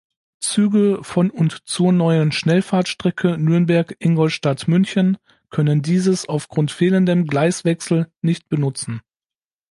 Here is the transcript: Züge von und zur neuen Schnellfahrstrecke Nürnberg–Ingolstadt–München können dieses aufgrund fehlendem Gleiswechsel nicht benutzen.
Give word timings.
Züge 0.39 1.03
von 1.03 1.29
und 1.29 1.61
zur 1.69 1.93
neuen 1.93 2.31
Schnellfahrstrecke 2.31 3.37
Nürnberg–Ingolstadt–München 3.37 5.19
können 5.51 5.83
dieses 5.83 6.27
aufgrund 6.27 6.71
fehlendem 6.71 7.27
Gleiswechsel 7.27 8.11
nicht 8.23 8.49
benutzen. 8.49 9.01